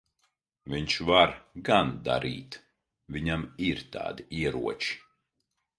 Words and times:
Viņš 0.73 0.95
var 1.09 1.33
gan 1.69 1.91
darīt. 2.09 2.59
Viņam 3.19 3.47
ir 3.69 3.87
tādi 3.99 4.29
ieroči. 4.41 4.99